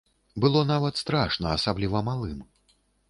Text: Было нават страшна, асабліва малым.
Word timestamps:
Было 0.45 0.61
нават 0.71 0.97
страшна, 1.03 1.47
асабліва 1.59 2.05
малым. 2.09 2.39